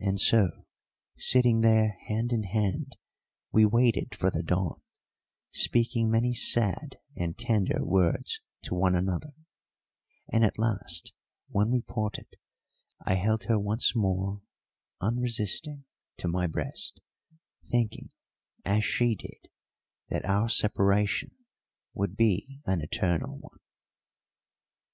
[0.00, 0.64] And so,
[1.18, 2.96] sitting there hand in hand,
[3.50, 4.80] we waited for the dawn,
[5.50, 9.34] speaking many sad and tender words to one another;
[10.32, 11.12] and at last,
[11.48, 12.28] when we parted,
[13.04, 14.40] I held her once more
[15.02, 15.84] unresisting
[16.16, 17.02] to my breast,
[17.70, 18.08] thinking,
[18.64, 19.50] as she did,
[20.08, 21.32] that our separation
[21.92, 23.60] would be an eternal one.